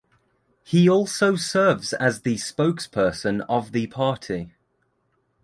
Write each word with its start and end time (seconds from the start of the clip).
He 0.63 0.89
also 0.89 1.35
serves 1.35 1.93
as 1.93 2.21
the 2.21 2.33
spokesperson 2.37 3.45
of 3.47 3.71
the 3.71 3.85
party. 3.85 4.55